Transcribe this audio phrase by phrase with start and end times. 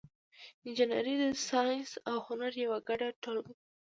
[0.65, 3.53] انجنیری د ساینس او هنر یوه ګډه ټولګه ده.